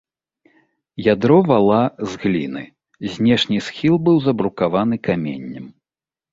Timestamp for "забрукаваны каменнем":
4.27-5.73